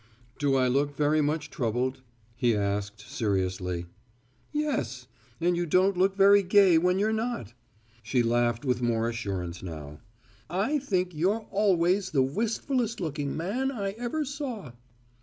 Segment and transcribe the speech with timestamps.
[0.39, 2.01] "Do I look very much troubled?"
[2.35, 3.85] he asked seriously.
[4.51, 5.05] "Yes.
[5.39, 7.53] And you don't look very gay when you're not!"
[8.01, 9.99] She laughed with more assurance now.
[10.49, 14.71] "I think you're always the wistfulest looking man I ever saw."